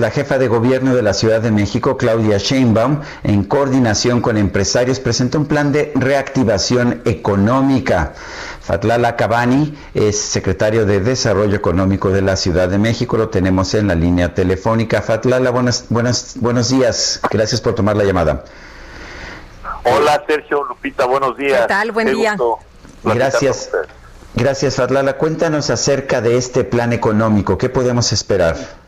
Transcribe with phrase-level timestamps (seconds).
[0.00, 4.98] La jefa de gobierno de la Ciudad de México, Claudia Sheinbaum, en coordinación con empresarios,
[4.98, 8.14] presentó un plan de reactivación económica.
[8.62, 13.18] Fatlala Cabani es secretario de Desarrollo Económico de la Ciudad de México.
[13.18, 15.02] Lo tenemos en la línea telefónica.
[15.02, 17.20] Fatlala, buenas, buenas, buenos días.
[17.30, 18.44] Gracias por tomar la llamada.
[19.84, 21.60] Hola Sergio, Lupita, buenos días.
[21.60, 21.92] ¿Qué tal?
[21.92, 22.36] Buen Qué día.
[22.38, 22.58] gusto
[23.04, 23.70] Gracias.
[24.34, 25.18] Gracias, Fatlala.
[25.18, 27.58] Cuéntanos acerca de este plan económico.
[27.58, 28.79] ¿Qué podemos esperar?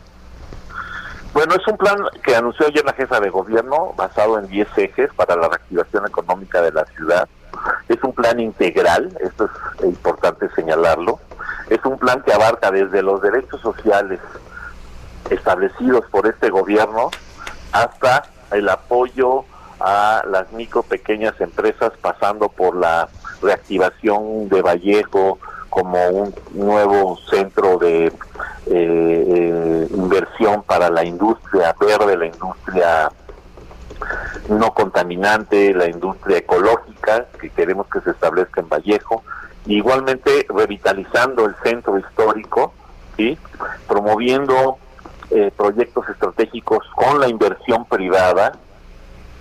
[1.33, 5.11] Bueno, es un plan que anunció ayer la jefa de gobierno basado en 10 ejes
[5.15, 7.27] para la reactivación económica de la ciudad.
[7.89, 11.21] Es un plan integral, esto es importante señalarlo.
[11.71, 14.21] Es un plan que abarca desde los derechos sociales
[15.31, 17.11] establecidos por este gobierno
[17.73, 19.45] hasta el apoyo
[19.81, 23.09] a las micro pequeñas empresas pasando por la
[23.41, 25.39] reactivación de Vallejo
[25.71, 28.13] como un nuevo centro de
[28.67, 33.11] eh, eh, inversión para la industria verde, la industria
[34.49, 39.23] no contaminante, la industria ecológica que queremos que se establezca en Vallejo,
[39.67, 42.73] igualmente revitalizando el centro histórico,
[43.17, 43.39] ¿sí?
[43.89, 44.79] promoviendo
[45.31, 48.53] eh, proyectos estratégicos con la inversión privada.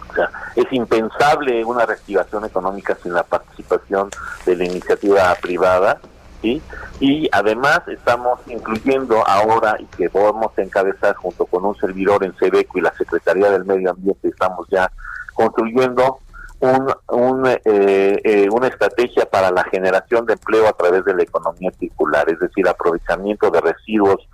[0.09, 4.09] O sea, es impensable una reactivación económica sin la participación
[4.45, 5.99] de la iniciativa privada.
[6.41, 6.61] ¿Sí?
[6.99, 12.35] Y además estamos incluyendo ahora, y que vamos a encabezar junto con un servidor en
[12.37, 14.91] Sedeco y la Secretaría del Medio Ambiente, estamos ya
[15.33, 16.19] construyendo
[16.59, 21.23] un, un, eh, eh, una estrategia para la generación de empleo a través de la
[21.23, 24.27] economía circular, es decir, aprovechamiento de residuos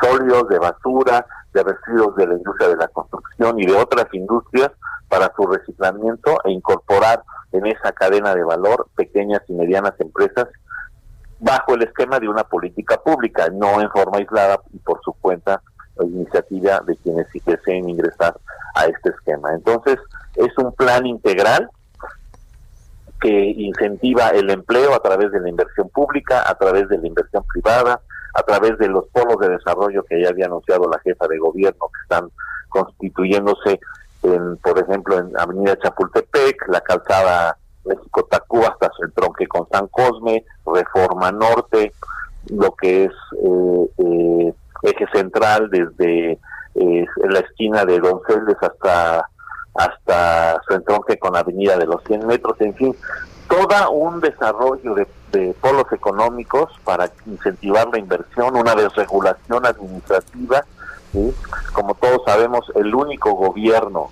[0.00, 4.70] sólidos, de basura, de residuos de la industria de la construcción y de otras industrias
[5.08, 10.48] para su reciclamiento e incorporar en esa cadena de valor pequeñas y medianas empresas
[11.40, 15.62] bajo el esquema de una política pública, no en forma aislada y por su cuenta
[15.96, 18.38] o iniciativa de quienes sí deseen ingresar
[18.74, 19.52] a este esquema.
[19.52, 19.98] Entonces,
[20.36, 21.68] es un plan integral
[23.20, 27.44] que incentiva el empleo a través de la inversión pública, a través de la inversión
[27.52, 28.00] privada,
[28.34, 31.86] a través de los polos de desarrollo que ya había anunciado la jefa de gobierno
[31.92, 32.30] que están
[32.68, 33.80] constituyéndose
[34.22, 40.44] en, por ejemplo, en Avenida Chapultepec, la calzada México-Tacuba hasta su entronque con San Cosme,
[40.66, 41.92] Reforma Norte,
[42.48, 46.38] lo que es eh, eh, eje central desde
[46.74, 49.28] eh, la esquina de Donceles hasta
[49.74, 52.96] hasta su entronque con Avenida de los 100 metros, en fin,
[53.48, 60.64] todo un desarrollo de, de polos económicos para incentivar la inversión, una desregulación administrativa,
[61.12, 61.34] ¿sí?
[61.72, 64.10] como todos sabemos, el único gobierno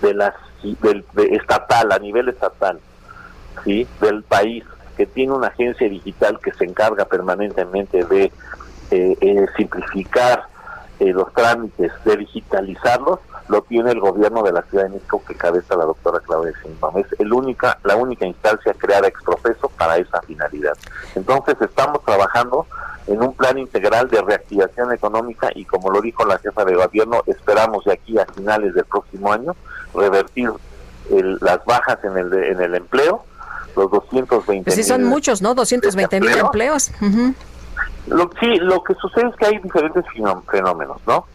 [0.00, 2.80] de las del de estatal a nivel estatal
[3.64, 4.64] sí del país
[4.96, 8.32] que tiene una agencia digital que se encarga permanentemente de
[8.90, 10.44] eh, eh, simplificar
[10.98, 15.34] eh, los trámites de digitalizarlos lo tiene el gobierno de la Ciudad de México que
[15.34, 16.98] cabeza la doctora Claudia Sheinbaum.
[16.98, 20.76] Es el única la única instancia creada ex profeso para esa finalidad.
[21.14, 22.66] Entonces estamos trabajando
[23.06, 27.22] en un plan integral de reactivación económica y como lo dijo la jefa de gobierno
[27.26, 29.54] esperamos de aquí a finales del próximo año
[29.98, 30.50] revertir
[31.10, 33.24] el- las bajas en el en el empleo,
[33.76, 35.54] los 220 Pues sí, son mil muchos, ¿no?
[35.54, 36.90] 220 mil empleos.
[37.00, 37.34] Ujú.
[38.08, 41.26] Lo, sí, lo que sucede es que hay diferentes fenó- fenómenos, ¿no?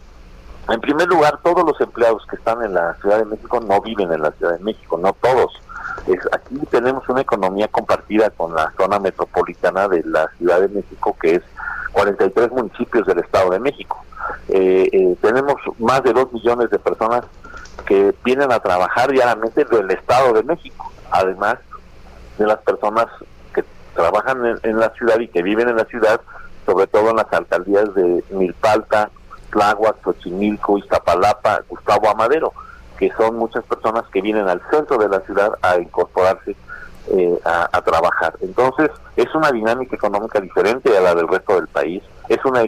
[0.68, 4.10] En primer lugar, todos los empleados que están en la Ciudad de México no viven
[4.12, 5.52] en la Ciudad de México, no todos.
[6.06, 11.14] Es- aquí tenemos una economía compartida con la zona metropolitana de la Ciudad de México,
[11.20, 11.42] que es
[11.92, 14.02] 43 municipios del Estado de México.
[14.48, 17.24] Eh, eh, tenemos más de 2 millones de personas
[17.86, 21.58] que vienen a trabajar diariamente del Estado de México, además
[22.38, 23.06] de las personas
[23.52, 26.20] que trabajan en, en la ciudad y que viven en la ciudad,
[26.66, 29.10] sobre todo en las alcaldías de Milpalta,
[29.50, 32.52] Tláhuac, Xochimilco, Iztapalapa, Gustavo Amadero,
[32.98, 36.56] que son muchas personas que vienen al centro de la ciudad a incorporarse
[37.08, 38.34] eh, a, a trabajar.
[38.40, 42.02] Entonces, es una dinámica económica diferente a la del resto del país.
[42.28, 42.66] Es una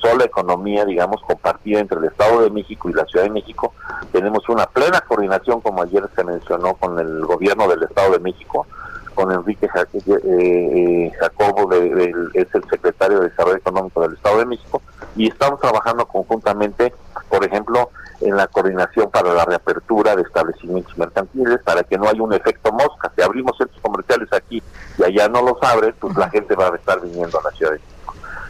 [0.00, 3.72] sola economía, digamos, compartida entre el Estado de México y la Ciudad de México.
[4.12, 8.66] Tenemos una plena coordinación, como ayer se mencionó, con el gobierno del Estado de México,
[9.14, 14.82] con Enrique Jacobo, es el secretario de Desarrollo Económico del Estado de México,
[15.16, 16.92] y estamos trabajando conjuntamente,
[17.28, 17.90] por ejemplo,
[18.20, 22.70] en la coordinación para la reapertura de establecimientos mercantiles, para que no haya un efecto
[22.72, 23.10] mosca.
[23.16, 24.62] Si abrimos centros comerciales aquí
[24.98, 27.72] y allá no los abre, pues la gente va a estar viniendo a la Ciudad
[27.72, 27.97] de México.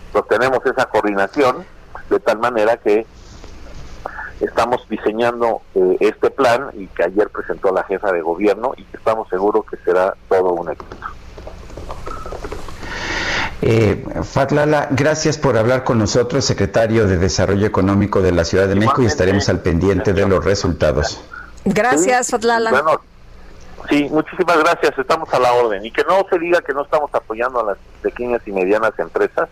[0.09, 1.65] Entonces tenemos esa coordinación
[2.11, 3.07] de tal manera que
[4.41, 8.97] estamos diseñando eh, este plan y que ayer presentó la jefa de gobierno y que
[8.97, 10.97] estamos seguros que será todo un éxito.
[13.61, 18.77] Eh, Fatlala, gracias por hablar con nosotros, secretario de Desarrollo Económico de la Ciudad de
[18.77, 21.21] México, y estaremos al pendiente de los resultados.
[21.65, 22.71] Gracias, Fatlala.
[22.71, 23.01] Bueno,
[23.89, 25.85] sí, muchísimas gracias, estamos a la orden.
[25.85, 29.49] Y que no se diga que no estamos apoyando a las pequeñas y medianas empresas,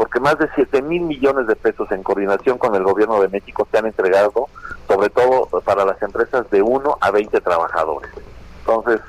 [0.00, 3.68] porque más de 7 mil millones de pesos en coordinación con el gobierno de México
[3.70, 4.48] se han entregado,
[4.88, 8.10] sobre todo para las empresas de 1 a 20 trabajadores.
[8.60, 9.02] Entonces,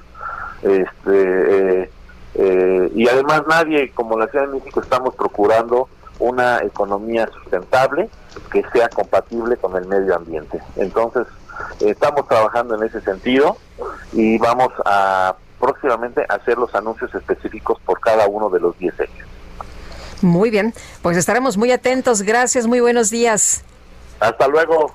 [0.62, 1.84] este...
[1.84, 1.92] Eh,
[2.36, 5.88] eh, y además nadie, como la Ciudad de México, estamos procurando
[6.20, 8.10] una economía sustentable
[8.52, 10.60] que sea compatible con el medio ambiente.
[10.76, 11.26] Entonces,
[11.80, 13.56] estamos trabajando en ese sentido
[14.12, 19.21] y vamos a próximamente hacer los anuncios específicos por cada uno de los 10 ejes.
[20.22, 22.22] Muy bien, pues estaremos muy atentos.
[22.22, 23.64] Gracias, muy buenos días.
[24.20, 24.94] Hasta luego.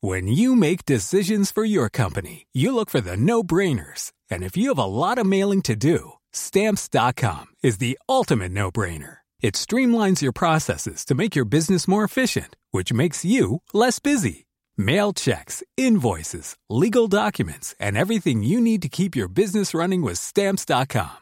[0.00, 4.10] When you make decisions for your company, you look for the no-brainers.
[4.28, 9.18] And if you have a lot of mailing to do, stamps.com is the ultimate no-brainer.
[9.40, 14.46] It streamlines your processes to make your business more efficient, which makes you less busy.
[14.76, 20.18] Mail checks, invoices, legal documents, and everything you need to keep your business running with
[20.18, 21.21] stamps.com.